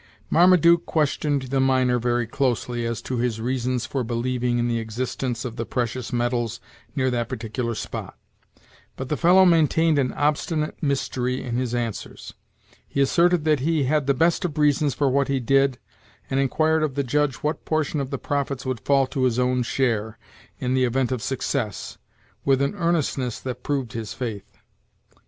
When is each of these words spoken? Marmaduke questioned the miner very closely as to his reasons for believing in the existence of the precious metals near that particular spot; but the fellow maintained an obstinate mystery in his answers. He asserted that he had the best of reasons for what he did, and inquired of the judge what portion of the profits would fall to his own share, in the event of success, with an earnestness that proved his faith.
Marmaduke 0.31 0.87
questioned 0.87 1.43
the 1.43 1.59
miner 1.59 1.99
very 1.99 2.25
closely 2.25 2.87
as 2.87 3.03
to 3.03 3.17
his 3.17 3.39
reasons 3.39 3.85
for 3.85 4.03
believing 4.03 4.57
in 4.57 4.67
the 4.67 4.79
existence 4.79 5.45
of 5.45 5.57
the 5.57 5.63
precious 5.63 6.11
metals 6.11 6.59
near 6.95 7.11
that 7.11 7.29
particular 7.29 7.75
spot; 7.75 8.17
but 8.95 9.09
the 9.09 9.15
fellow 9.15 9.45
maintained 9.45 9.99
an 9.99 10.11
obstinate 10.13 10.75
mystery 10.81 11.43
in 11.43 11.55
his 11.55 11.75
answers. 11.75 12.33
He 12.87 12.99
asserted 12.99 13.43
that 13.45 13.59
he 13.59 13.83
had 13.83 14.07
the 14.07 14.15
best 14.15 14.43
of 14.43 14.57
reasons 14.57 14.95
for 14.95 15.07
what 15.07 15.27
he 15.27 15.39
did, 15.39 15.77
and 16.31 16.39
inquired 16.39 16.81
of 16.81 16.95
the 16.95 17.03
judge 17.03 17.35
what 17.43 17.63
portion 17.63 17.99
of 18.01 18.09
the 18.09 18.17
profits 18.17 18.65
would 18.65 18.79
fall 18.79 19.05
to 19.05 19.25
his 19.25 19.37
own 19.37 19.61
share, 19.61 20.17
in 20.57 20.73
the 20.73 20.83
event 20.83 21.11
of 21.11 21.21
success, 21.21 21.99
with 22.43 22.59
an 22.63 22.73
earnestness 22.73 23.39
that 23.39 23.61
proved 23.61 23.93
his 23.93 24.15
faith. 24.15 24.57